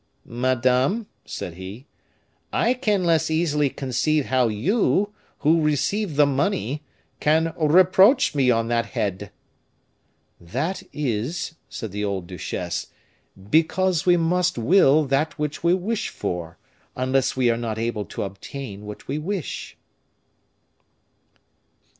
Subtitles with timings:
[0.25, 1.85] "Madame," said he,
[2.51, 6.81] "I can less easily conceive how you, who received the money,
[7.19, 9.29] can reproach me on that head"
[10.57, 12.87] "That is," said the old duchesse,
[13.51, 16.57] "because we must will that which we wish for,
[16.95, 19.77] unless we are not able to obtain what we wish."